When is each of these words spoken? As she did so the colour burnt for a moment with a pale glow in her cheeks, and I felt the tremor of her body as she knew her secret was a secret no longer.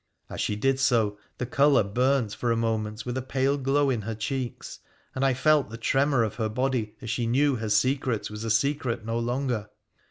As 0.31 0.41
she 0.41 0.55
did 0.55 0.79
so 0.79 1.19
the 1.37 1.45
colour 1.45 1.83
burnt 1.83 2.33
for 2.33 2.51
a 2.51 2.57
moment 2.57 3.05
with 3.05 3.19
a 3.19 3.21
pale 3.21 3.55
glow 3.55 3.91
in 3.91 4.01
her 4.01 4.15
cheeks, 4.15 4.79
and 5.13 5.23
I 5.23 5.35
felt 5.35 5.69
the 5.69 5.77
tremor 5.77 6.23
of 6.23 6.37
her 6.37 6.49
body 6.49 6.95
as 7.03 7.11
she 7.11 7.27
knew 7.27 7.57
her 7.57 7.69
secret 7.69 8.27
was 8.31 8.43
a 8.43 8.49
secret 8.49 9.05
no 9.05 9.19
longer. 9.19 9.69